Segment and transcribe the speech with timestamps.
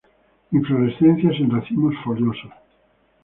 [0.51, 2.51] Inflorescencias en racimos foliosos.